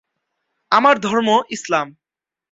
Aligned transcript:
আমার 0.71 0.95
ধর্ম 0.99 1.29
ইসলাম। 1.49 1.87